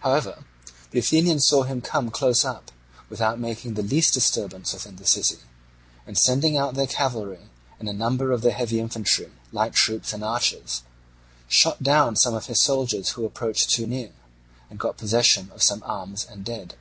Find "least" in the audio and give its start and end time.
3.82-4.12